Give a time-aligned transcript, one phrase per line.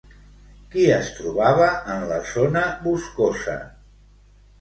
[0.75, 3.59] Qui es trobava en la zona boscosa?